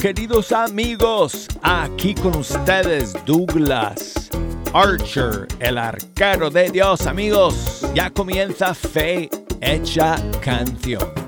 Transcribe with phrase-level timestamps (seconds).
[0.00, 1.46] Queridos amigos.
[1.62, 4.30] Aquí con ustedes Douglas
[4.72, 7.86] Archer, el arquero de Dios, amigos.
[7.94, 9.28] Ya comienza Fe
[9.60, 11.19] Hecha Canción.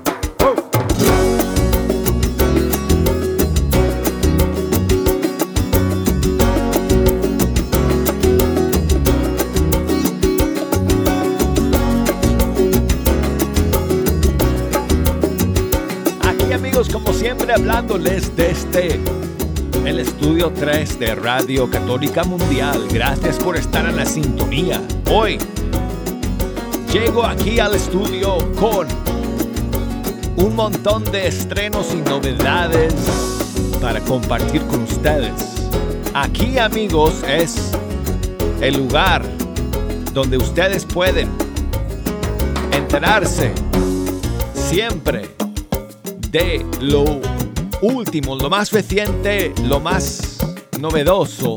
[17.53, 18.99] Siempre hablándoles desde
[19.85, 22.87] el estudio 3 de Radio Católica Mundial.
[22.91, 24.81] Gracias por estar en la sintonía.
[25.11, 25.37] Hoy
[26.91, 28.87] llego aquí al estudio con
[30.37, 32.93] un montón de estrenos y novedades
[33.81, 35.67] para compartir con ustedes.
[36.13, 37.71] Aquí amigos es
[38.61, 39.23] el lugar
[40.13, 41.29] donde ustedes pueden
[42.71, 43.51] enterarse
[44.55, 45.29] siempre
[46.31, 47.32] de lo
[47.83, 50.37] último, lo más reciente, lo más
[50.79, 51.55] novedoso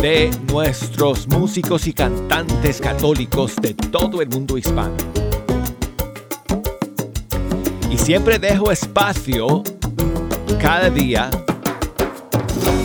[0.00, 4.96] de nuestros músicos y cantantes católicos de todo el mundo hispano.
[7.90, 9.62] Y siempre dejo espacio
[10.60, 11.28] cada día,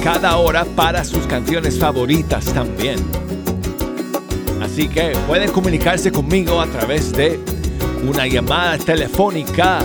[0.04, 2.98] cada hora para sus canciones favoritas también.
[4.62, 7.40] Así que pueden comunicarse conmigo a través de
[8.08, 9.80] una llamada telefónica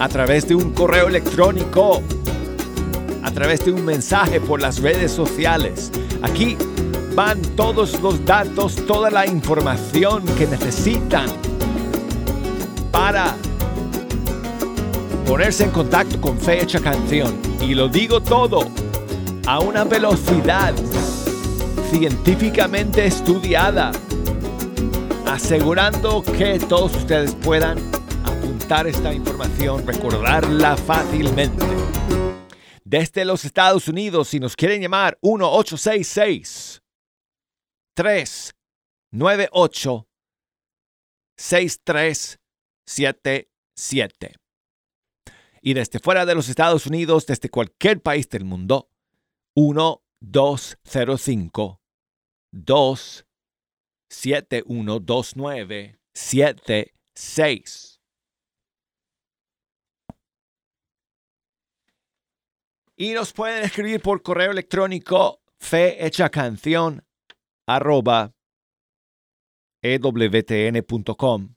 [0.00, 2.02] a través de un correo electrónico,
[3.22, 5.92] a través de un mensaje por las redes sociales.
[6.22, 6.56] Aquí
[7.14, 11.26] van todos los datos, toda la información que necesitan
[12.90, 13.36] para
[15.26, 17.38] ponerse en contacto con Fecha Canción.
[17.60, 18.70] Y lo digo todo
[19.46, 20.72] a una velocidad
[21.90, 23.92] científicamente estudiada,
[25.26, 27.99] asegurando que todos ustedes puedan
[28.70, 31.66] esta información, recordarla fácilmente.
[32.84, 36.80] Desde los Estados Unidos, si nos quieren llamar, 1-866
[37.94, 40.06] 398
[41.36, 44.34] 6377.
[45.62, 48.88] Y desde fuera de los Estados Unidos, desde cualquier país del mundo,
[49.56, 51.80] 1-205
[52.52, 55.00] 271
[63.00, 67.02] Y nos pueden escribir por correo electrónico fehechacanción
[67.66, 68.34] arroba
[69.80, 71.54] ewtn.com.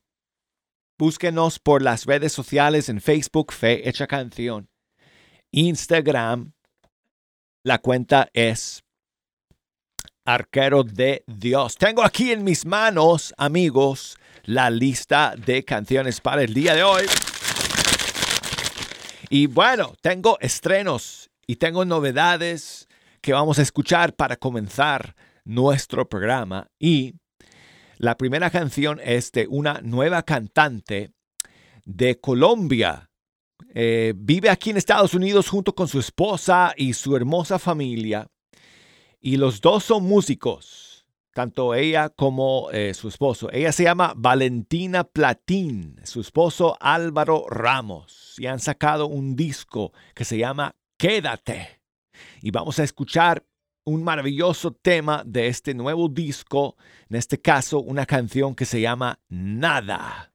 [0.98, 4.70] Búsquenos por las redes sociales en Facebook Fe Hecha Canción.
[5.52, 6.54] Instagram,
[7.66, 8.82] la cuenta es
[10.24, 11.76] Arquero de Dios.
[11.76, 17.04] Tengo aquí en mis manos, amigos, la lista de canciones para el día de hoy.
[19.30, 22.88] Y bueno, tengo estrenos y tengo novedades
[23.22, 25.16] que vamos a escuchar para comenzar
[25.46, 26.68] nuestro programa.
[26.80, 27.16] Y
[27.98, 31.12] la primera canción es de una nueva cantante
[31.86, 33.10] de Colombia.
[33.74, 38.28] Eh, vive aquí en Estados Unidos junto con su esposa y su hermosa familia.
[39.20, 43.50] Y los dos son músicos, tanto ella como eh, su esposo.
[43.52, 48.36] Ella se llama Valentina Platín, su esposo Álvaro Ramos.
[48.38, 51.82] Y han sacado un disco que se llama Quédate.
[52.42, 53.46] Y vamos a escuchar
[53.86, 56.78] un maravilloso tema de este nuevo disco,
[57.10, 60.33] en este caso una canción que se llama Nada.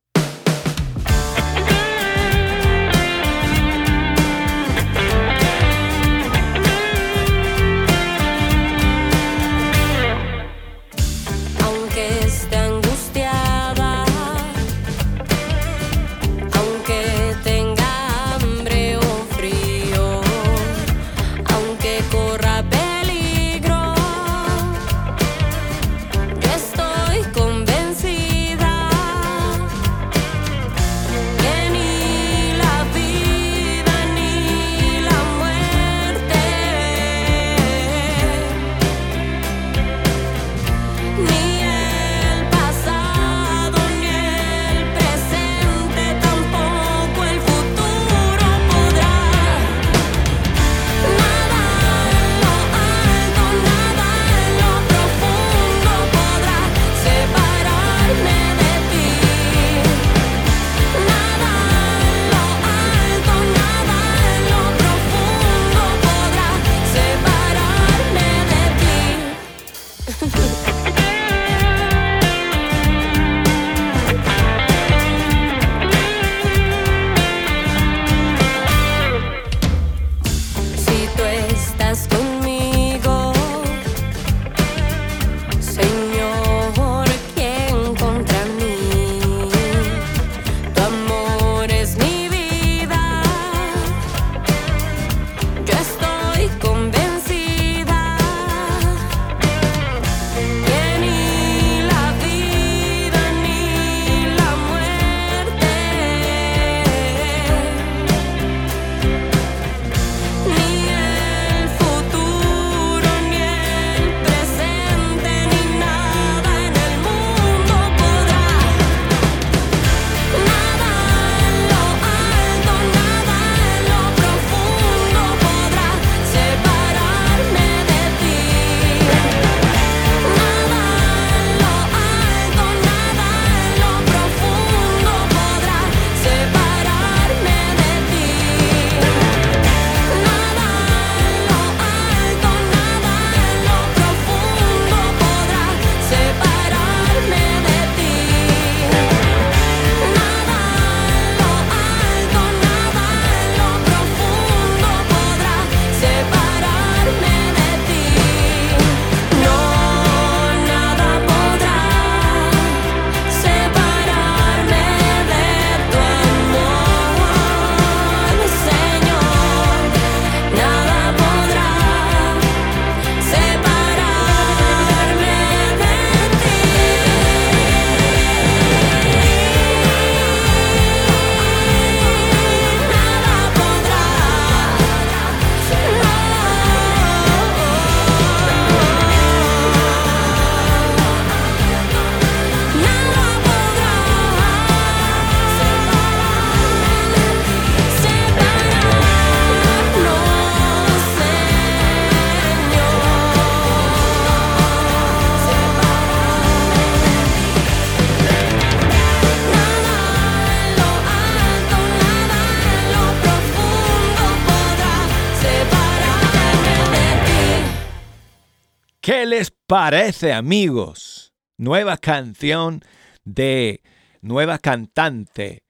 [219.68, 221.34] Parece, amigos?
[221.58, 222.82] Nueva canción
[223.24, 223.82] de
[224.22, 225.62] nueva cantante.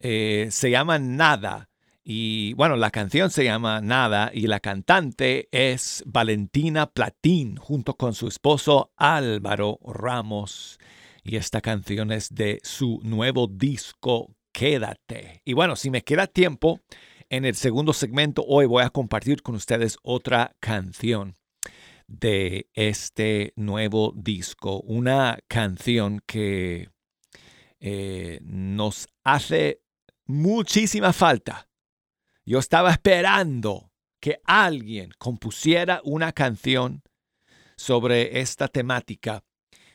[0.00, 1.68] Eh, se llama Nada.
[2.02, 8.14] Y bueno, la canción se llama Nada y la cantante es Valentina Platín junto con
[8.14, 10.78] su esposo Álvaro Ramos.
[11.22, 15.42] Y esta canción es de su nuevo disco Quédate.
[15.44, 16.80] Y bueno, si me queda tiempo,
[17.28, 21.36] en el segundo segmento hoy voy a compartir con ustedes otra canción
[22.12, 26.90] de este nuevo disco, una canción que
[27.80, 29.80] eh, nos hace
[30.26, 31.70] muchísima falta.
[32.44, 37.02] Yo estaba esperando que alguien compusiera una canción
[37.76, 39.42] sobre esta temática.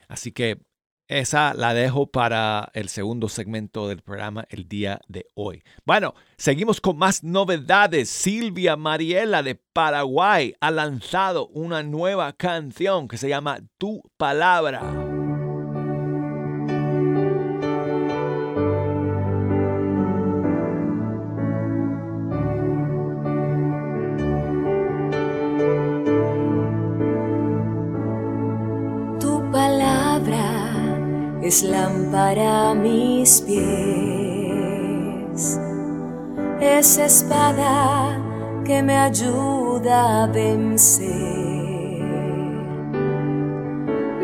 [0.08, 0.58] Así que
[1.08, 5.64] esa la dejo para el segundo segmento del programa el día de hoy.
[5.84, 8.10] Bueno, seguimos con más novedades.
[8.10, 15.07] Silvia Mariela de Paraguay ha lanzado una nueva canción que se llama Tu Palabra.
[31.48, 33.58] Es lámpara a mis pies,
[36.60, 38.18] es espada
[38.66, 41.08] que me ayuda a vencer,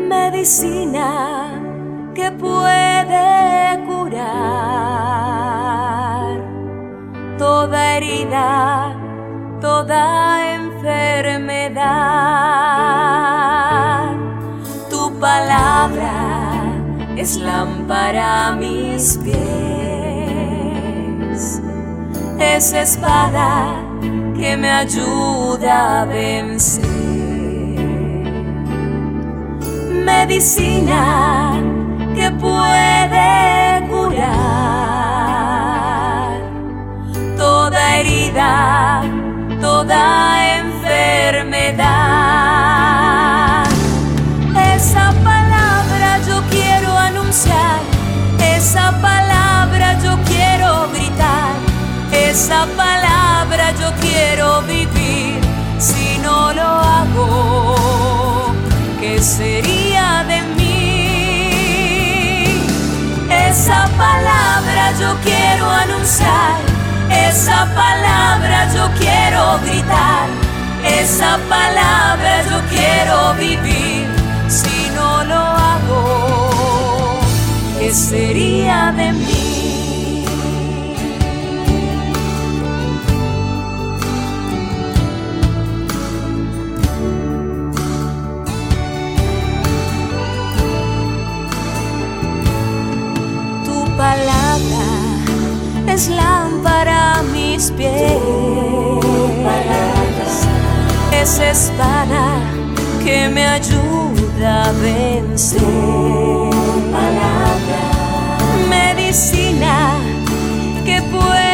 [0.07, 1.49] medicina
[2.13, 4.35] que puede curar
[7.39, 8.95] toda herida,
[9.59, 12.05] toda enfermedad.
[14.91, 16.14] Tu palabra
[17.17, 19.35] es lámpara a mis pies,
[22.39, 23.75] es espada
[24.35, 26.85] que me ayuda a vencer,
[30.05, 31.53] medicina
[32.15, 34.65] que puede curar
[37.37, 39.01] toda herida,
[39.61, 42.14] toda enfermedad.
[48.65, 51.53] Esa palabra yo quiero gritar,
[52.11, 55.39] esa palabra yo quiero vivir.
[55.77, 58.55] Si no lo hago,
[58.99, 61.45] ¿qué sería de mí?
[63.29, 66.57] Esa palabra yo quiero anunciar,
[67.29, 70.27] esa palabra yo quiero gritar,
[71.01, 72.54] esa palabra yo
[101.25, 102.39] es espada
[103.03, 105.59] que me ayuda a vencer.
[108.69, 109.97] Medicina
[110.85, 111.44] que puede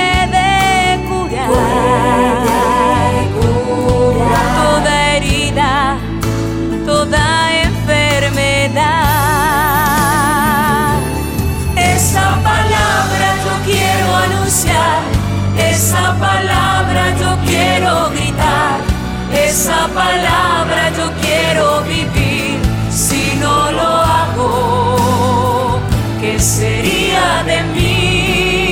[19.93, 22.59] palabra yo quiero vivir.
[22.89, 25.79] Si no lo hago,
[26.19, 28.71] ¿qué sería de mí?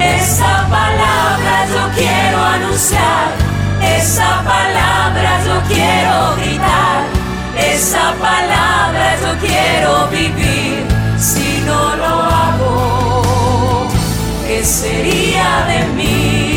[0.00, 3.28] Esa palabra yo quiero anunciar,
[3.80, 7.02] esa palabra yo quiero gritar,
[7.56, 10.84] esa palabra yo quiero vivir.
[11.18, 13.86] Si no lo hago,
[14.46, 16.51] ¿qué sería de mí?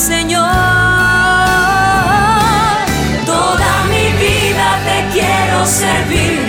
[0.00, 0.48] Señor.
[3.26, 6.40] Toda mi vida te quiero servir,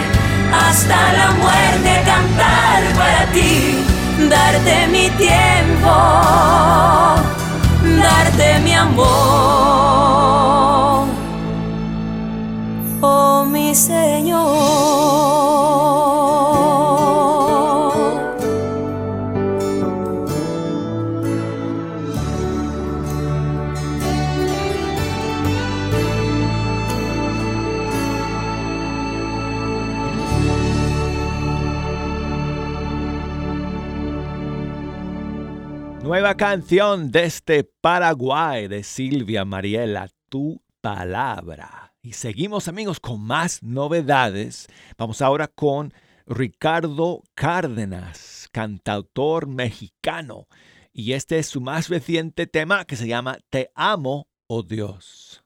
[0.53, 3.83] hasta la muerte cantar para ti,
[4.29, 5.93] darte mi tiempo,
[8.01, 9.07] darte mi amor,
[13.01, 14.80] oh mi Señor.
[36.41, 41.93] Canción desde Paraguay de Silvia Mariela, Tu Palabra.
[42.01, 44.65] Y seguimos amigos con más novedades.
[44.97, 45.93] Vamos ahora con
[46.25, 50.47] Ricardo Cárdenas, cantautor mexicano.
[50.91, 55.43] Y este es su más reciente tema que se llama Te amo, oh Dios.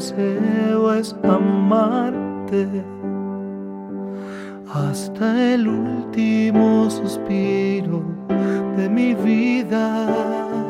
[0.00, 2.66] Deseo es amarte
[4.72, 8.02] hasta el último suspiro
[8.76, 10.69] de mi vida.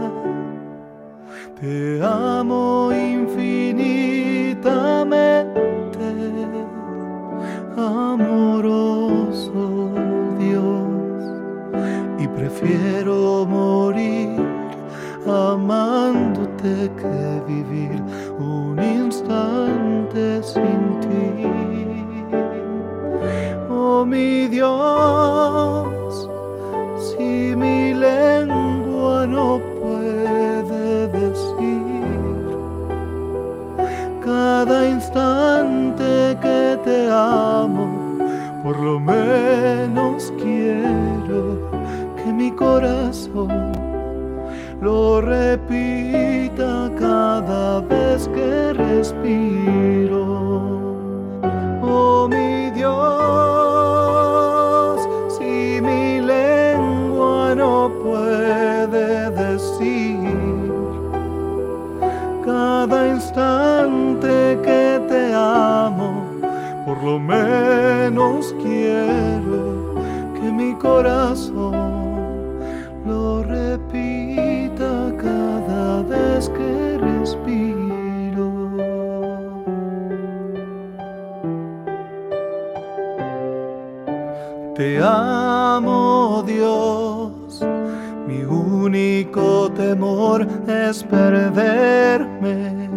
[90.90, 92.90] Es perderme.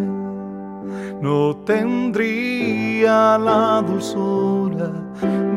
[1.20, 4.90] No tendría la dulzura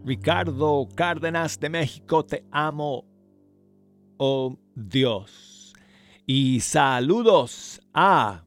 [0.06, 3.06] Ricardo Cárdenas de México, te amo
[4.18, 5.74] oh Dios.
[6.26, 8.44] Y saludos a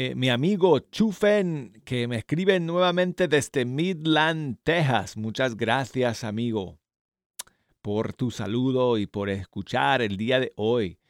[0.00, 5.16] eh, mi amigo Chufen, que me escribe nuevamente desde Midland, Texas.
[5.16, 6.78] Muchas gracias, amigo,
[7.82, 11.00] por tu saludo y por escuchar el día de hoy.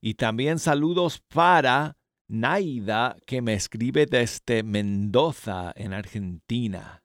[0.00, 7.02] Y también saludos para Naida, que me escribe desde Mendoza, en Argentina.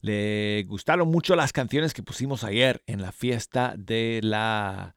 [0.00, 4.96] Le gustaron mucho las canciones que pusimos ayer en la fiesta de la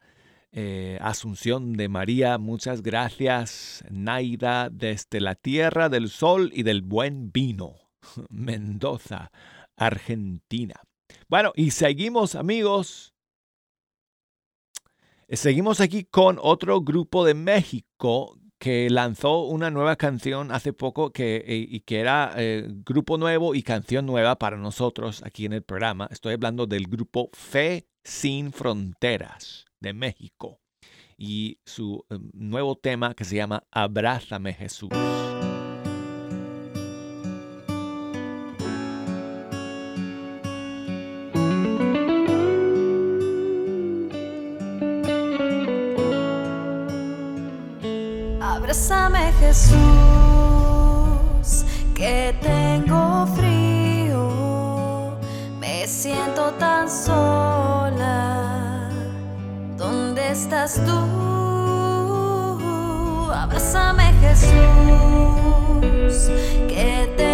[0.59, 2.39] eh, Asunción de María.
[2.39, 7.75] Muchas gracias, Naida, desde la tierra del sol y del buen vino,
[8.31, 9.31] Mendoza,
[9.75, 10.81] Argentina.
[11.29, 13.13] Bueno, y seguimos amigos.
[15.29, 21.35] Seguimos aquí con otro grupo de México que lanzó una nueva canción hace poco que,
[21.35, 25.61] eh, y que era eh, grupo nuevo y canción nueva para nosotros aquí en el
[25.61, 26.07] programa.
[26.09, 30.59] Estoy hablando del grupo Fe Sin Fronteras de México
[31.17, 34.89] y su eh, nuevo tema que se llama Abrázame Jesús.
[48.39, 49.77] Abrázame Jesús,
[51.95, 55.17] que tengo frío,
[55.59, 57.56] me siento tan sola.
[60.37, 60.91] ¿Dónde estás tú?
[63.33, 64.53] Abrázame Jesús,
[66.67, 67.26] que tengo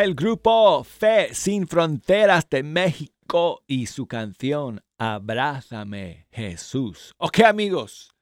[0.00, 7.16] El grupo Fe Sin Fronteras de México y su canción Abrázame Jesús.
[7.18, 8.14] Ok amigos,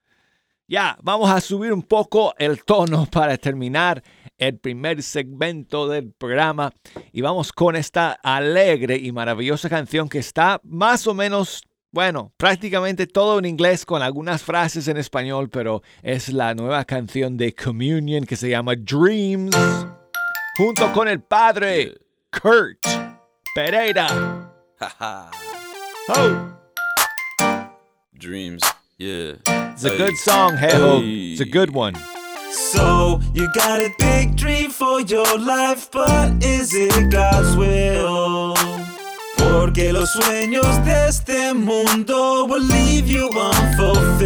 [0.66, 4.02] ya vamos a subir un poco el tono para terminar
[4.38, 6.72] el primer segmento del programa
[7.12, 11.62] y vamos con esta alegre y maravillosa canción que está más o menos,
[11.92, 17.36] bueno, prácticamente todo en inglés con algunas frases en español, pero es la nueva canción
[17.36, 19.54] de Communion que se llama Dreams
[20.56, 21.98] junto con el padre
[22.30, 22.84] Kurt
[23.54, 24.50] Pereira.
[24.80, 25.30] Haha.
[26.08, 26.52] Oh,
[28.18, 28.62] Dreams.
[28.98, 29.34] Yeah.
[29.46, 31.02] it's a good song, Hejo.
[31.02, 31.94] It's a good one.
[32.50, 38.54] So you got a big dream for your life, but is it God's will?
[39.36, 44.25] Porque los sueños de este mundo will leave you unfulfilled.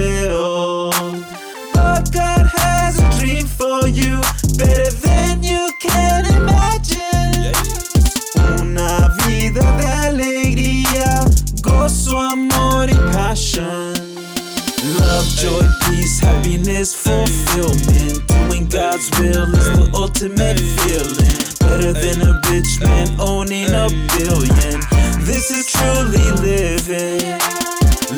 [20.21, 21.41] Ultimate feeling.
[21.61, 24.81] Better than a rich man owning a billion.
[25.25, 27.39] This is truly living.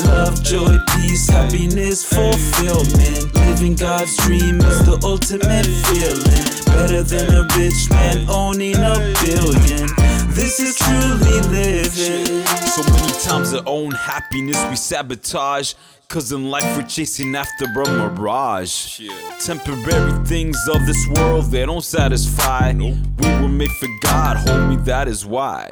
[0.06, 3.32] Love, joy, peace, happiness, fulfillment.
[3.46, 6.74] Living God's dream is the ultimate feeling.
[6.74, 9.88] Better than a rich man owning a billion.
[10.34, 12.44] This is truly living.
[12.66, 15.74] So many times our own happiness we sabotage.
[16.12, 19.00] Cause in life we're chasing after a mirage.
[19.40, 22.74] Temporary things of this world, they don't satisfy.
[22.74, 22.92] We
[23.40, 25.70] were made for God, homie, that is why.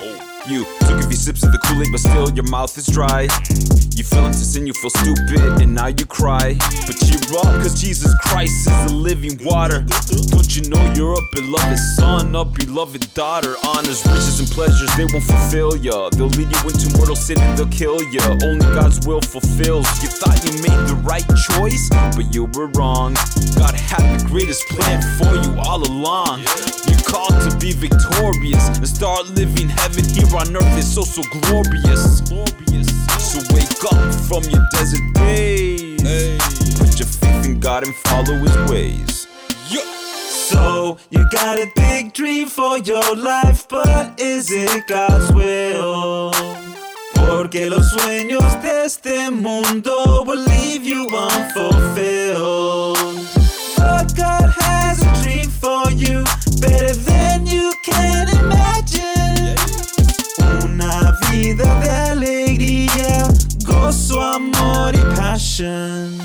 [0.48, 3.28] You took a few sips of the Kool Aid, but still your mouth is dry.
[3.96, 6.54] You fell into sin, you feel stupid, and now you cry.
[6.86, 9.84] But cheer up, cause Jesus Christ is the living water.
[10.30, 13.54] Don't you know you're a beloved son, a beloved daughter?
[13.66, 16.08] Honors, riches, and pleasures, they won't fulfill ya.
[16.10, 18.22] They'll lead you into mortal sin and they'll kill ya.
[18.42, 19.86] Only God's will fulfills.
[20.02, 23.14] You thought you made the right choice, but you were wrong.
[23.56, 26.40] God had the greatest plan for you all along.
[26.88, 30.78] You're called to be victorious and start living heaven here on earth.
[30.78, 32.22] It's so, so glorious.
[33.20, 36.02] So wake up from your desert days.
[36.78, 39.26] Put your faith in God and follow his ways.
[40.50, 46.32] So you got a big dream for your life, but is it God's will?
[47.14, 52.96] Porque los sueños de este mundo will leave you unfulfilled.
[53.76, 56.24] But God has a dream for you,
[56.60, 59.54] better than you can imagine.
[60.64, 62.39] Una vida de alegría,
[64.10, 66.18] gozo, amor y passion.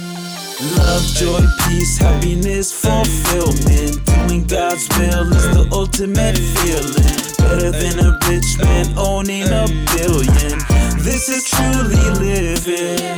[0.78, 4.06] Love, joy, peace, happiness, fulfillment.
[4.06, 7.22] Doing God's will is the ultimate feeling.
[7.38, 10.60] Better than a rich man owning a billion.
[11.04, 13.18] This is truly living.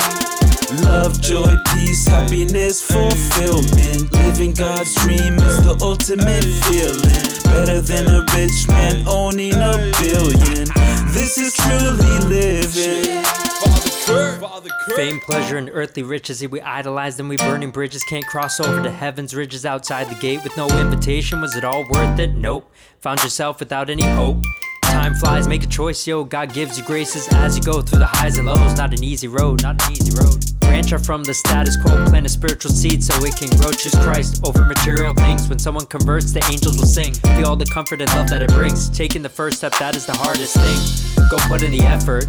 [0.84, 4.12] Love, joy, peace, happiness, fulfillment.
[4.14, 7.54] Living God's dream is the ultimate feeling.
[7.54, 10.68] Better than a rich man owning a billion.
[11.14, 13.24] This is truly living.
[14.96, 18.82] Fame, pleasure, and earthly riches, If we idolize them, we burning bridges, can't cross over
[18.82, 21.42] to heaven's ridges outside the gate with no invitation.
[21.42, 22.34] Was it all worth it?
[22.34, 22.72] Nope.
[23.02, 24.42] Found yourself without any hope.
[24.98, 26.24] Time flies, make a choice, yo.
[26.24, 28.76] God gives you graces as you go through the highs and lows.
[28.78, 30.44] Not an easy road, not an easy road.
[30.60, 33.72] Branch out from the status quo, plant a spiritual seed so it can grow.
[33.72, 35.48] Choose Christ over material things.
[35.48, 37.14] When someone converts, the angels will sing.
[37.14, 38.90] Feel all the comfort and love that it brings.
[38.90, 41.08] Taking the first step, that is the hardest thing.
[41.30, 42.26] Go put in the effort.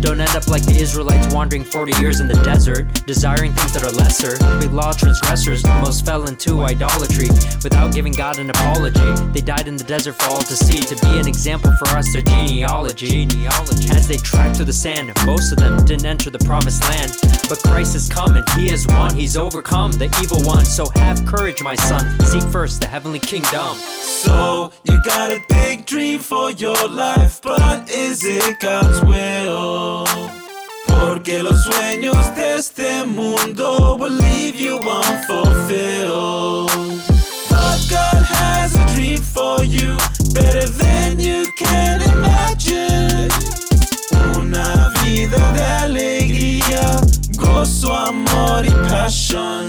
[0.00, 3.84] Don't end up like the Israelites wandering 40 years in the desert, desiring things that
[3.84, 4.38] are lesser.
[4.58, 7.28] Big law transgressors, most fell into idolatry
[7.62, 8.98] without giving God an apology.
[9.32, 12.09] They died in the desert for all to see, to be an example for us,
[12.12, 13.90] their genealogy.
[13.90, 17.16] As they tracked through the sand, most of them didn't enter the promised land.
[17.48, 20.64] But Christ is coming, He has won, He's overcome the evil one.
[20.64, 22.18] So have courage, my son.
[22.20, 23.76] Seek first the heavenly kingdom.
[23.76, 30.06] So you got a big dream for your life, but is it God's will?
[30.86, 36.70] Porque los sueños de este mundo will leave you unfulfilled.
[37.48, 39.96] But God has a dream for you,
[40.32, 43.28] better than you can imagine.
[44.36, 47.00] Una vida de alegría,
[47.36, 49.68] gozo, amor y passion.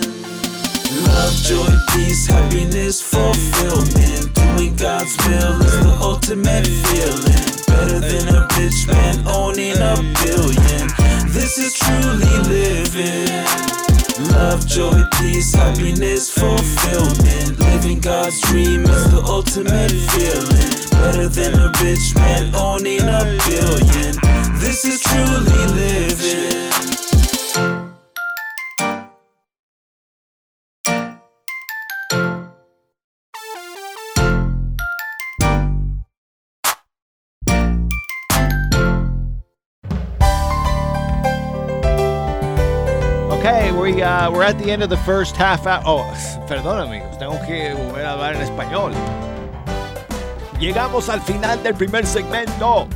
[1.06, 4.34] Love, joy, peace, happiness, fulfillment.
[4.36, 7.52] Doing God's will is the ultimate feeling.
[7.68, 10.88] Better than a rich man owning a billion.
[11.28, 13.81] This is truly living.
[14.30, 17.60] Love, joy, peace, happiness, fulfillment.
[17.60, 20.72] Living God's dream is the ultimate feeling.
[20.92, 24.16] Better than a rich man owning a billion.
[24.60, 26.71] This is truly living.
[44.02, 45.84] We're at the end of the first half hour.
[45.86, 46.12] Oh,
[46.48, 48.94] perdón amigos, tengo que volver a hablar en español.
[50.60, 52.88] Llegamos al final del primer segmento.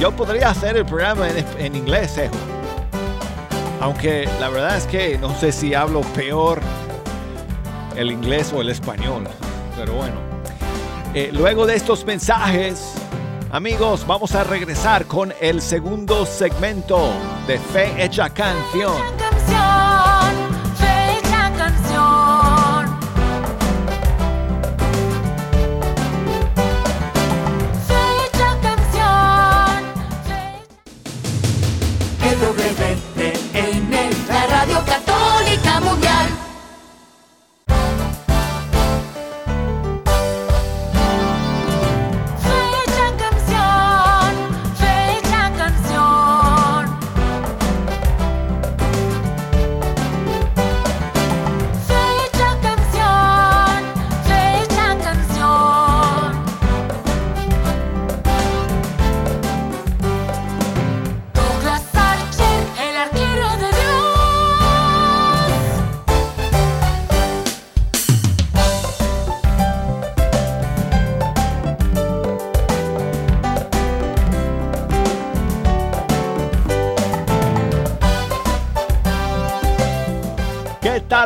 [0.00, 2.34] Yo podría hacer el programa en, en inglés, Ejo.
[3.80, 6.60] Aunque la verdad es que no sé si hablo peor
[7.94, 9.28] el inglés o el español.
[9.76, 10.16] Pero bueno.
[11.14, 12.94] Eh, luego de estos mensajes,
[13.54, 17.12] amigos, vamos a regresar con el segundo segmento
[17.46, 19.00] de Fe Hecha Canción.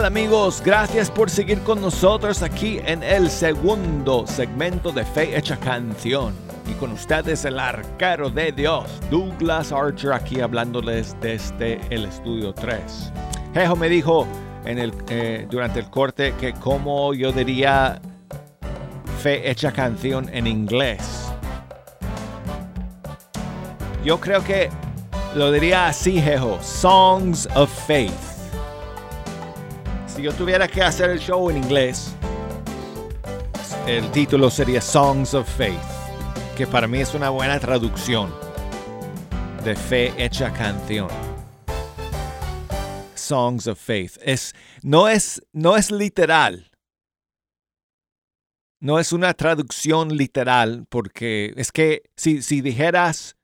[0.08, 0.62] Amigos?
[0.64, 6.32] Gracias por seguir con nosotros aquí en el segundo segmento de Fe Hecha Canción.
[6.66, 13.12] Y con ustedes el arquero de Dios, Douglas Archer, aquí hablándoles desde el estudio 3.
[13.52, 14.26] Jejo me dijo
[14.64, 18.00] en el, eh, durante el corte que como yo diría
[19.22, 21.30] Fe Hecha Canción en inglés.
[24.02, 24.70] Yo creo que
[25.34, 28.27] lo diría así, Jejo, Songs of Faith
[30.18, 32.12] si yo tuviera que hacer el show en inglés,
[33.86, 35.78] el título sería Songs of Faith,
[36.56, 38.34] que para mí es una buena traducción
[39.62, 41.06] de fe hecha canción.
[43.14, 44.18] Songs of Faith.
[44.20, 46.68] Es, no, es, no es literal.
[48.80, 53.36] No es una traducción literal porque es que si, si dijeras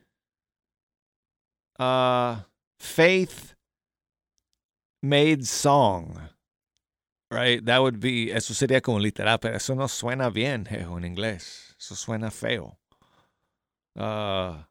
[1.79, 2.35] uh,
[2.81, 3.55] Faith
[5.03, 6.34] made song
[7.31, 11.05] Right, that would be, eso sería como literal, pero eso no suena bien, jejo, en
[11.05, 11.75] inglés.
[11.79, 12.79] Eso suena feo.
[13.97, 14.63] Uh,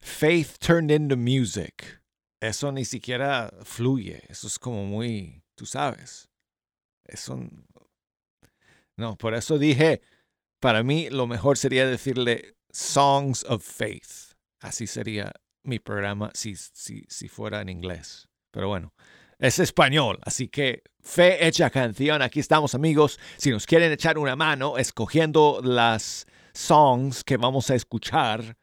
[0.00, 2.00] faith turned into music.
[2.40, 4.22] Eso ni siquiera fluye.
[4.28, 6.28] Eso es como muy, tú sabes.
[7.04, 7.38] Eso.
[8.96, 10.00] No, por eso dije,
[10.60, 14.34] para mí lo mejor sería decirle Songs of Faith.
[14.60, 18.28] Así sería mi programa si, si, si fuera en inglés.
[18.50, 18.92] Pero bueno,
[19.40, 22.22] es español, así que fe hecha canción.
[22.22, 23.18] Aquí estamos amigos.
[23.38, 28.58] Si nos quieren echar una mano escogiendo las songs que vamos a escuchar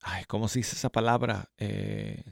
[0.00, 1.50] ay, ¿Cómo se dice esa palabra?
[1.58, 2.22] Eh,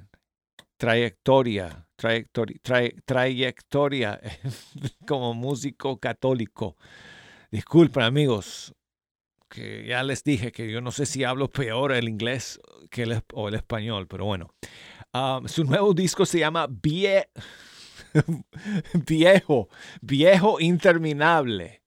[0.77, 2.61] trayectoria, trayectoria,
[3.05, 4.21] trayectoria
[5.07, 6.77] como músico católico.
[7.51, 8.75] Disculpen amigos,
[9.49, 13.23] que ya les dije que yo no sé si hablo peor el inglés que el,
[13.33, 14.53] o el español, pero bueno.
[15.13, 16.67] Um, su nuevo disco se llama
[19.07, 19.69] Viejo,
[20.01, 21.83] Viejo Interminable.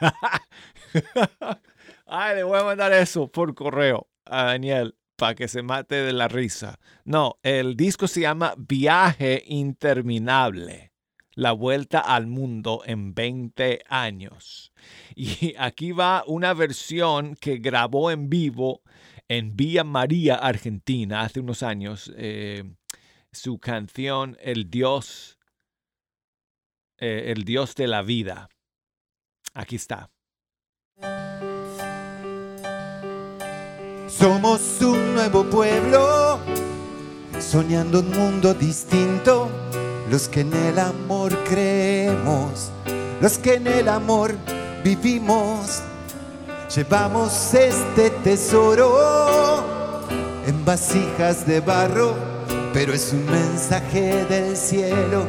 [2.06, 6.14] Ay, le voy a mandar eso por correo a Daniel para que se mate de
[6.14, 6.80] la risa.
[7.04, 10.94] No, el disco se llama Viaje Interminable.
[11.34, 14.72] La vuelta al mundo en 20 años.
[15.14, 18.80] Y aquí va una versión que grabó en vivo
[19.28, 22.10] en Villa María, Argentina, hace unos años.
[22.16, 22.64] Eh,
[23.30, 25.38] su canción El Dios,
[26.96, 28.48] eh, El Dios de la Vida.
[29.52, 30.10] Aquí está.
[34.20, 36.40] Somos un nuevo pueblo,
[37.38, 39.48] soñando un mundo distinto,
[40.10, 42.70] los que en el amor creemos,
[43.22, 44.34] los que en el amor
[44.84, 45.80] vivimos.
[46.76, 49.64] Llevamos este tesoro
[50.46, 52.14] en vasijas de barro,
[52.74, 55.24] pero es un mensaje del cielo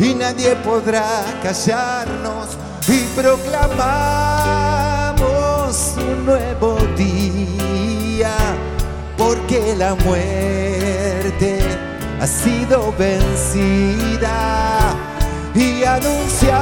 [0.00, 4.10] y nadie podrá callarnos y proclamamos
[5.96, 7.09] un nuevo día
[9.30, 11.60] porque la muerte
[12.20, 14.36] ha sido vencida
[15.54, 16.58] y anunciamos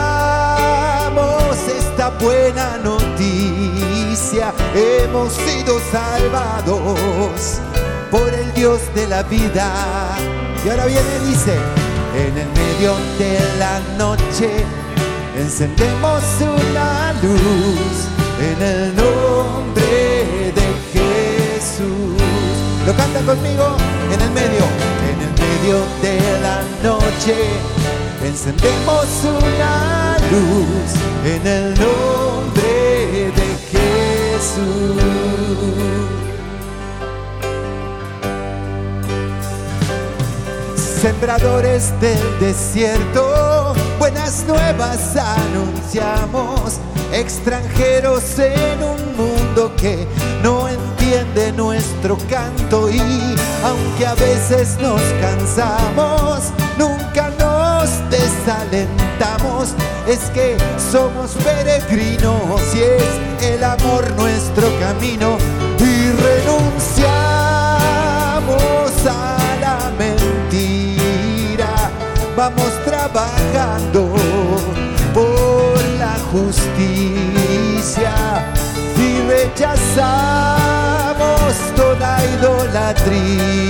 [1.67, 4.53] esta buena noticia.
[4.75, 7.59] Hemos sido salvados
[8.11, 10.19] por el Dios de la vida.
[10.63, 11.55] Y ahora viene dice,
[12.15, 14.51] en el medio de la noche
[15.39, 18.09] encendemos una luz
[18.43, 20.08] en el nombre.
[22.89, 23.77] Lo canta conmigo
[24.15, 24.65] en el medio,
[25.11, 27.37] en el medio de la noche.
[28.25, 35.03] Encendemos una luz en el nombre de Jesús.
[41.03, 46.81] sembradores del desierto, buenas nuevas anunciamos,
[47.13, 50.09] extranjeros en un mundo que
[50.43, 50.98] no entiende
[51.57, 53.01] nuestro canto y
[53.65, 59.75] aunque a veces nos cansamos, nunca nos desalentamos,
[60.07, 60.57] es que
[60.93, 63.05] somos peregrinos y es
[63.43, 65.39] el amor nuestro camino
[65.79, 67.07] y renunciamos
[69.07, 71.91] a la mentira,
[72.37, 74.15] vamos trabajando
[75.15, 78.13] por la justicia.
[78.99, 79.21] Y
[81.75, 83.69] toda idolatría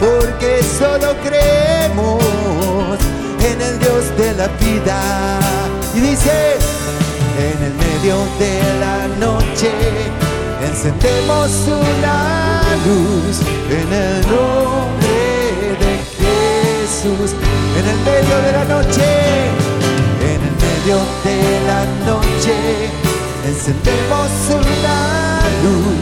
[0.00, 2.98] porque solo creemos
[3.40, 5.00] en el Dios de la vida.
[5.94, 6.56] Y dice
[7.38, 9.70] en el medio de la noche
[10.64, 13.40] encendemos una luz
[13.70, 17.30] en el nombre de Jesús.
[17.78, 19.06] En el medio de la noche
[20.20, 22.54] en el medio de la noche
[23.46, 24.98] encendemos una
[25.62, 26.01] luz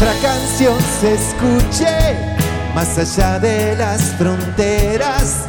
[0.00, 2.16] nuestra canción se escuche
[2.74, 5.44] más allá de las fronteras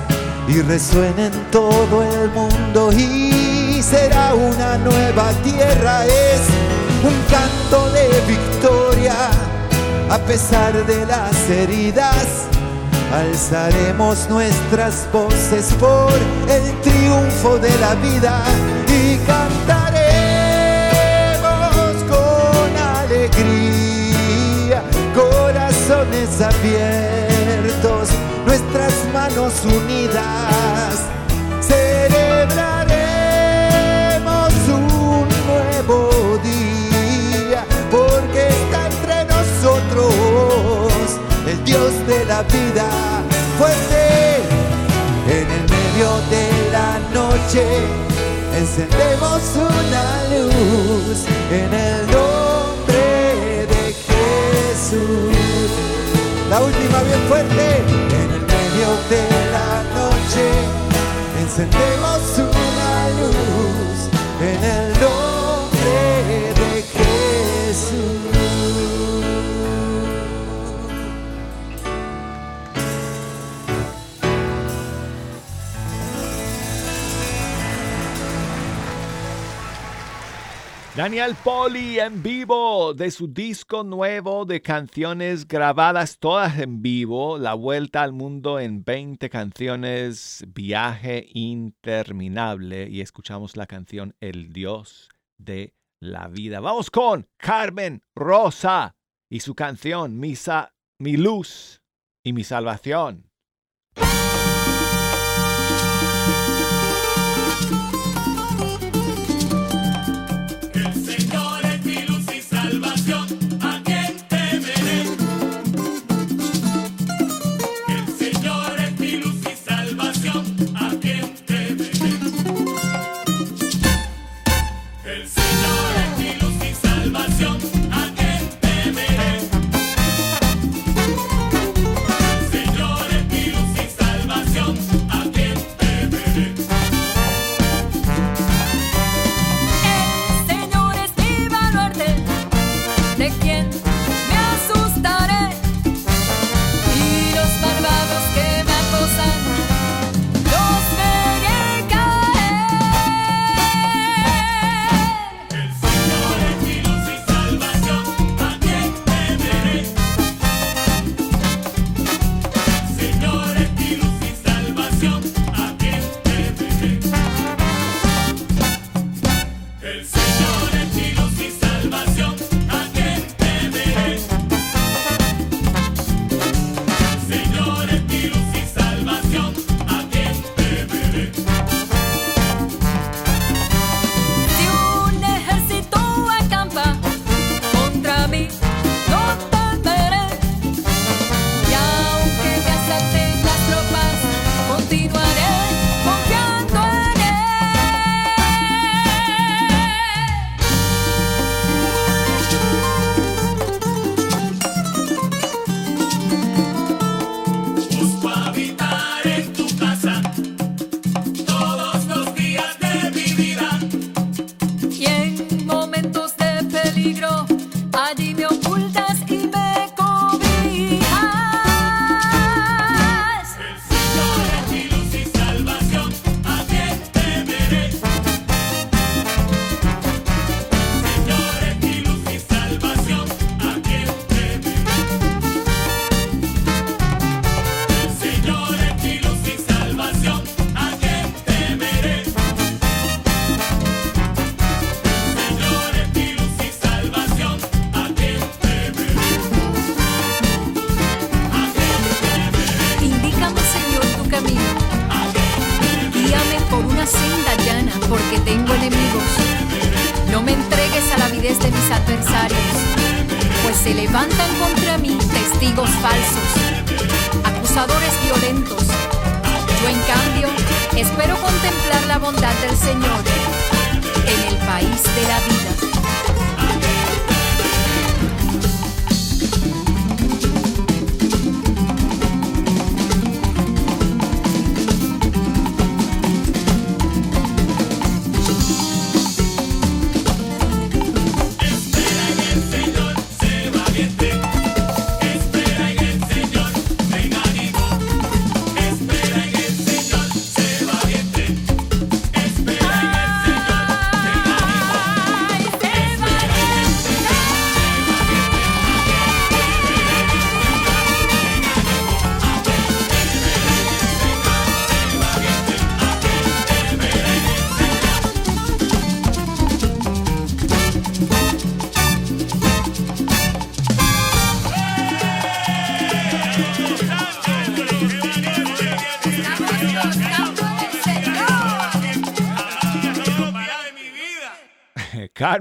[0.46, 6.42] y resuene en todo el mundo y será una nueva tierra, es
[7.02, 9.16] un canto de victoria
[10.10, 12.48] a pesar de las heridas.
[13.14, 16.12] Alzaremos nuestras voces por
[16.50, 18.44] el triunfo de la vida
[18.88, 19.92] y cantaremos
[22.10, 23.91] con alegría,
[25.92, 28.10] corazones abiertos,
[28.46, 31.02] nuestras manos unidas.
[31.60, 40.94] Celebraremos un nuevo día porque está entre nosotros
[41.48, 42.88] el Dios de la vida
[43.58, 44.38] fuerte
[45.28, 47.66] en el medio de la noche
[48.58, 55.41] encendemos una luz en el nombre de Jesús
[56.52, 59.24] la última bien fuerte en el medio de
[59.54, 60.46] la noche.
[61.40, 64.10] Encendemos una luz
[64.42, 65.31] en el nombre
[81.02, 87.56] Daniel Poli en vivo de su disco nuevo de canciones grabadas todas en vivo, La
[87.56, 95.74] Vuelta al Mundo en 20 canciones, Viaje Interminable y escuchamos la canción El Dios de
[96.00, 96.60] la Vida.
[96.60, 98.96] Vamos con Carmen Rosa
[99.28, 101.82] y su canción Misa, Mi Luz
[102.24, 103.32] y Mi Salvación.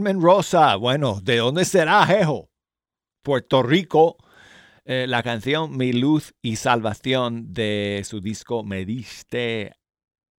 [0.01, 2.49] Carmen Rosa, bueno, ¿de dónde será, Jejo?
[3.23, 4.17] Puerto Rico.
[4.87, 9.77] Eh, la canción Mi Luz y Salvación de su disco Me Diste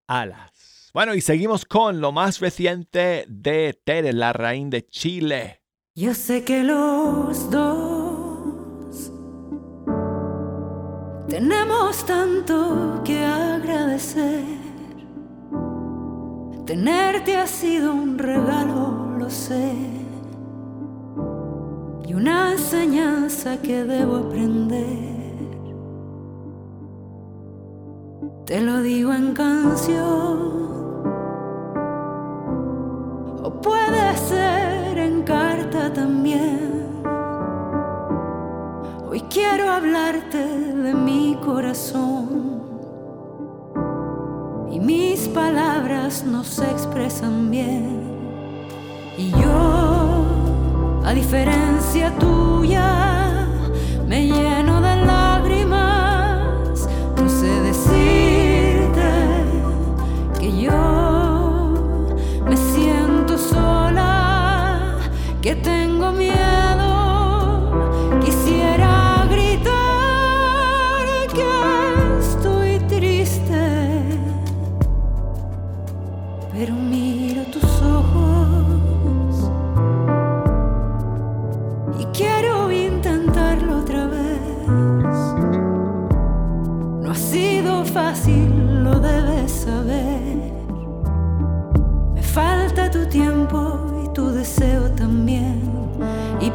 [0.08, 0.90] Alas.
[0.96, 5.62] Bueno, y seguimos con lo más reciente de Tere, la reina de Chile.
[5.94, 9.12] Yo sé que los dos
[11.30, 14.61] tenemos tanto que agradecer.
[16.72, 19.74] Tenerte ha sido un regalo lo sé.
[22.08, 25.50] Y una enseñanza que debo aprender.
[28.46, 30.40] Te lo digo en canción.
[33.44, 36.86] O puede ser en carta también.
[39.10, 42.61] Hoy quiero hablarte de mi corazón.
[44.72, 48.00] Y mis palabras no se expresan bien.
[49.18, 53.48] Y yo, a diferencia tuya,
[54.08, 54.61] me lleno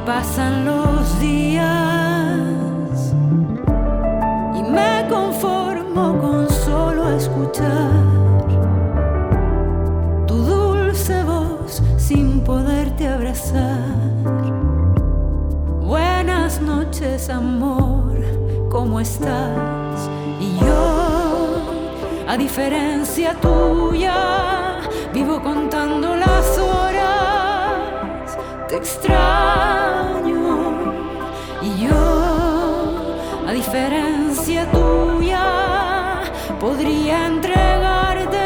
[0.07, 1.67] pasan los días
[4.55, 7.91] y me conformo con solo escuchar
[10.29, 13.83] tu dulce voz sin poderte abrazar.
[15.81, 18.15] Buenas noches, amor,
[18.71, 20.09] ¿cómo estás?
[20.41, 21.57] Y yo,
[22.29, 24.79] a diferencia tuya,
[25.13, 25.66] vivo contando
[28.77, 30.37] extraño.
[31.63, 32.05] Y yo,
[33.49, 36.23] a diferencia tuya,
[36.61, 38.39] podría entregarte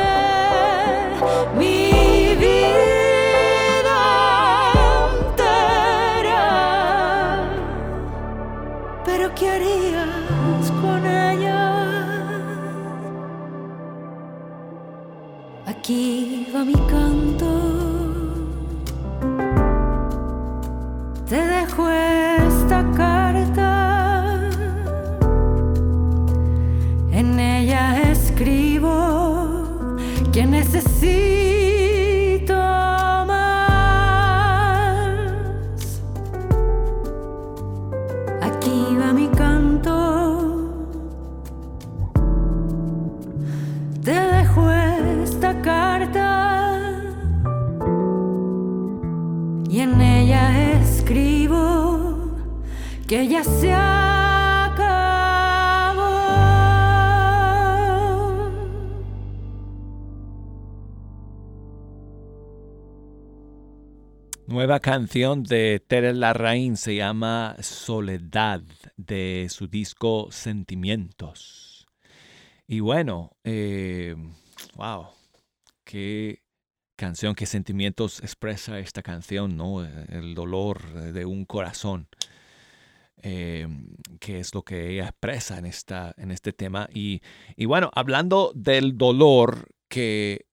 [1.59, 4.01] mi vida
[5.26, 6.45] entera.
[9.05, 11.62] Pero ¿qué harías con ella?
[15.66, 17.80] Aquí va mi canto.
[64.81, 68.62] Canción de Tere Larraín se llama Soledad
[68.97, 71.87] de su disco Sentimientos.
[72.66, 74.16] Y bueno, eh,
[74.76, 75.09] wow,
[75.85, 76.43] qué
[76.97, 79.85] canción, qué sentimientos expresa esta canción, ¿no?
[79.85, 82.09] El dolor de un corazón,
[83.22, 83.68] eh,
[84.18, 86.89] que es lo que ella expresa en, esta, en este tema.
[86.93, 87.22] Y,
[87.57, 90.49] y bueno, hablando del dolor que,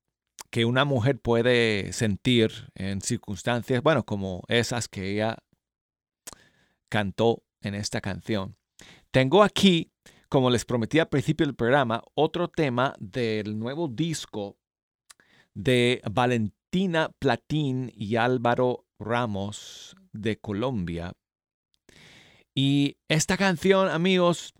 [0.49, 5.37] que una mujer puede sentir en circunstancias, bueno, como esas que ella
[6.89, 8.57] cantó en esta canción.
[9.11, 9.91] Tengo aquí,
[10.29, 14.57] como les prometí al principio del programa, otro tema del nuevo disco
[15.53, 21.13] de Valentina Platín y Álvaro Ramos de Colombia.
[22.53, 24.53] Y esta canción, amigos,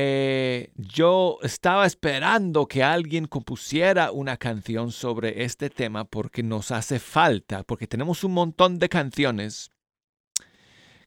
[0.00, 7.00] eh, yo estaba esperando que alguien compusiera una canción sobre este tema porque nos hace
[7.00, 9.72] falta, porque tenemos un montón de canciones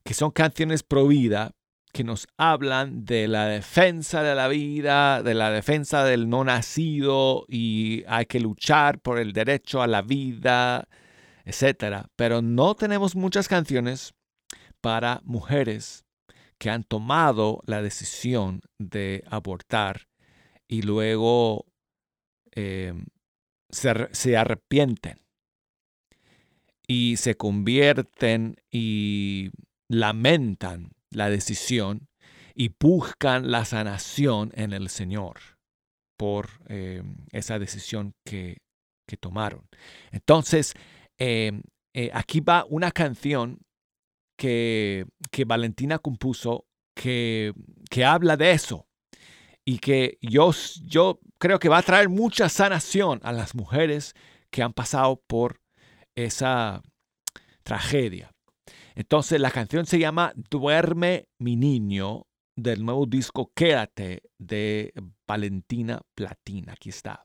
[0.04, 1.52] que son canciones pro vida,
[1.94, 7.46] que nos hablan de la defensa de la vida, de la defensa del no nacido
[7.48, 10.86] y hay que luchar por el derecho a la vida,
[11.46, 12.08] etc.
[12.14, 14.12] Pero no tenemos muchas canciones
[14.82, 16.01] para mujeres
[16.62, 20.06] que han tomado la decisión de abortar
[20.68, 21.66] y luego
[22.52, 23.06] em,
[23.68, 25.18] se, arrepienten
[26.86, 29.50] y se convierten y
[29.88, 32.06] lamentan la decisión
[32.54, 35.40] y buscan la sanación en el Señor
[36.16, 37.02] por eh,
[37.32, 38.58] esa decisión que,
[39.20, 39.68] tomaron.
[40.10, 40.72] Entonces,
[41.18, 41.60] eh,
[41.92, 43.58] eh, aquí va una canción
[44.42, 46.66] que, que Valentina compuso
[46.96, 47.52] que,
[47.88, 48.88] que, habla de eso
[49.64, 50.50] y que yo,
[50.82, 54.14] yo creo que va a traer mucha sanación a las mujeres
[54.50, 55.60] que han pasado por
[56.16, 56.82] esa
[57.62, 58.32] tragedia.
[58.96, 62.26] Entonces la canción se llama Duerme mi niño
[62.56, 64.92] del nuevo disco Quédate de
[65.24, 66.72] Valentina Platina.
[66.72, 67.24] Aquí está.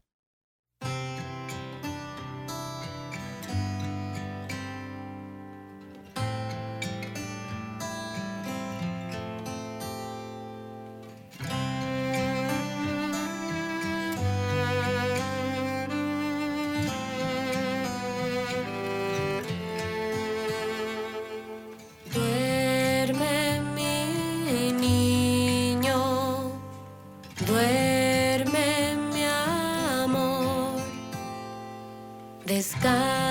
[32.48, 33.27] Descansa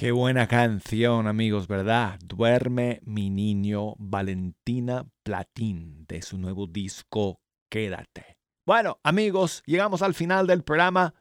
[0.00, 2.18] Qué buena canción, amigos, ¿verdad?
[2.24, 8.38] Duerme mi niño Valentina Platín de su nuevo disco Quédate.
[8.64, 11.12] Bueno, amigos, llegamos al final del programa.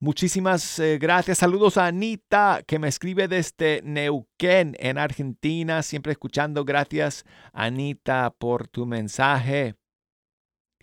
[0.00, 1.38] Muchísimas eh, gracias.
[1.38, 5.84] Saludos a Anita, que me escribe desde Neuquén, en Argentina.
[5.84, 6.64] Siempre escuchando.
[6.64, 9.76] Gracias, Anita, por tu mensaje.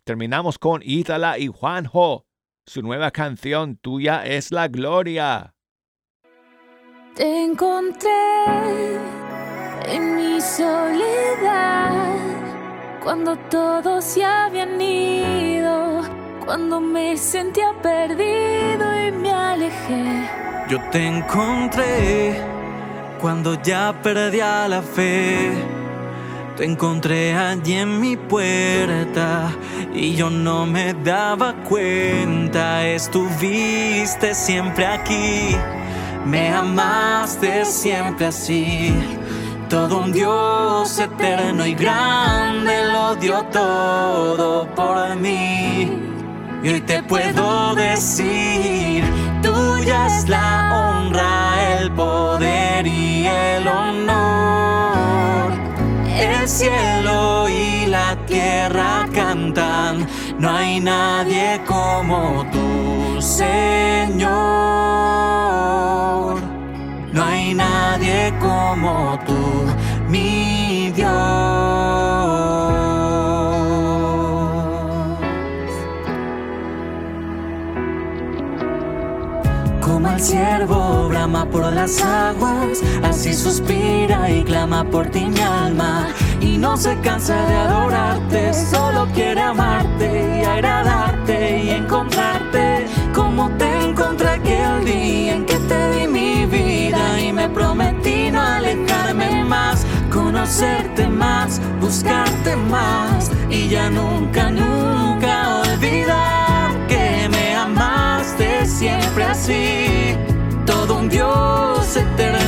[0.06, 2.26] Terminamos con Ítala y Juanjo.
[2.66, 5.56] Su nueva canción, Tuya es la Gloria.
[7.16, 8.10] Te encontré
[9.86, 12.16] en mi soledad
[13.04, 16.04] cuando todos se habían ido,
[16.46, 20.30] cuando me sentía perdido y me alejé.
[20.70, 22.40] Yo te encontré
[23.20, 25.52] cuando ya perdía la fe.
[26.56, 29.52] Te encontré allí en mi puerta
[29.94, 32.88] y yo no me daba cuenta.
[32.88, 35.58] Estuviste siempre aquí,
[36.26, 38.94] me amaste siempre así.
[39.70, 45.90] Todo un Dios eterno y grande lo dio todo por mí.
[46.64, 49.04] Y hoy te puedo decir,
[49.42, 55.52] tuya es la honra, el poder y el honor.
[56.20, 60.08] El cielo y la tierra cantan,
[60.38, 62.51] no hay nadie como tú,
[63.22, 64.32] Señor.
[67.14, 69.38] No hay nadie como tú,
[70.10, 71.12] mi Dios.
[79.82, 86.08] Como el ciervo brama por las aguas, así suspira y clama por ti mi alma.
[86.40, 87.71] Y no se cansa de
[100.52, 110.18] conocerte más, buscarte más y ya nunca, nunca olvidar que me amaste siempre así.
[110.66, 112.41] Todo un Dios eterno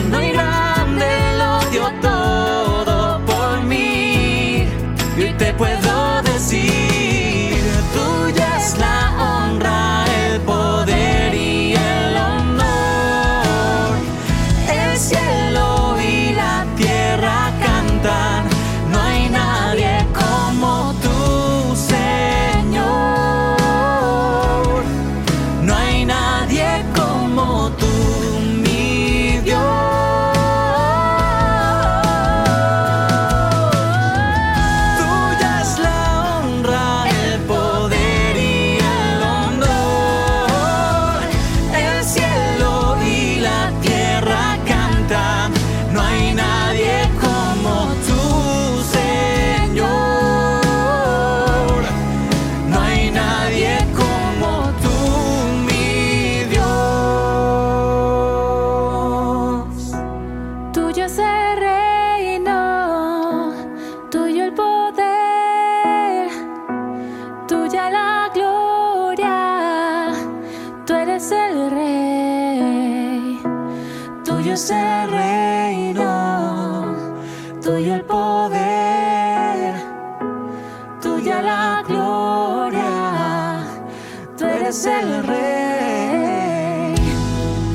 [84.73, 86.95] eres el rey.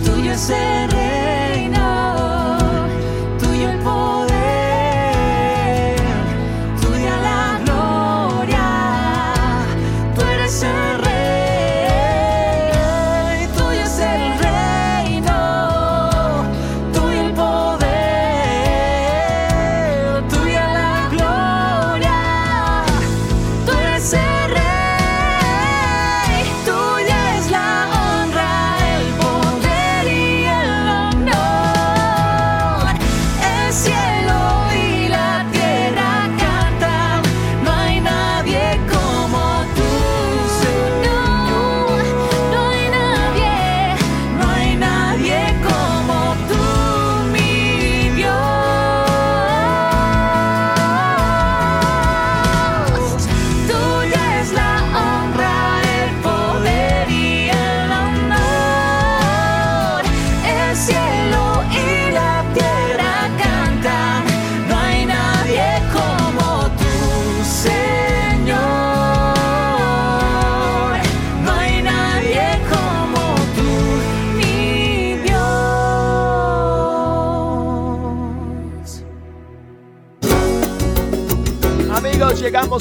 [0.05, 0.78] Tuyo es el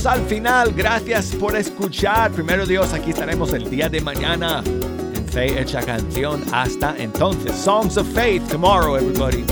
[0.06, 0.74] al final.
[0.74, 2.32] Gracias por escuchar.
[2.32, 6.43] Primero Dios, aquí estaremos el día de mañana en Fe Hecha Canción.
[6.52, 9.47] Hasta entonces, Songs of Faith tomorrow, everybody.